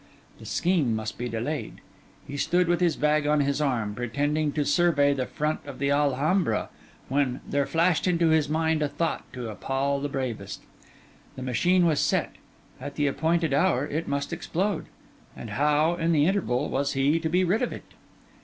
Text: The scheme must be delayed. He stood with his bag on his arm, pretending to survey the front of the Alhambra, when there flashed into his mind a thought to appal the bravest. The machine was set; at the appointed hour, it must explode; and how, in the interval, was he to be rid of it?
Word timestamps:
The 0.39 0.47
scheme 0.47 0.95
must 0.95 1.19
be 1.19 1.29
delayed. 1.29 1.79
He 2.27 2.35
stood 2.35 2.67
with 2.67 2.79
his 2.81 2.95
bag 2.95 3.27
on 3.27 3.41
his 3.41 3.61
arm, 3.61 3.93
pretending 3.93 4.51
to 4.53 4.65
survey 4.65 5.13
the 5.13 5.27
front 5.27 5.59
of 5.63 5.77
the 5.77 5.91
Alhambra, 5.91 6.69
when 7.07 7.39
there 7.47 7.67
flashed 7.67 8.07
into 8.07 8.29
his 8.29 8.49
mind 8.49 8.81
a 8.81 8.87
thought 8.87 9.31
to 9.33 9.51
appal 9.51 9.99
the 10.01 10.09
bravest. 10.09 10.63
The 11.35 11.43
machine 11.43 11.85
was 11.85 11.99
set; 11.99 12.31
at 12.79 12.95
the 12.95 13.05
appointed 13.05 13.53
hour, 13.53 13.85
it 13.85 14.07
must 14.07 14.33
explode; 14.33 14.87
and 15.37 15.51
how, 15.51 15.93
in 15.93 16.13
the 16.13 16.25
interval, 16.25 16.67
was 16.67 16.93
he 16.93 17.19
to 17.19 17.29
be 17.29 17.43
rid 17.43 17.61
of 17.61 17.71
it? 17.71 17.85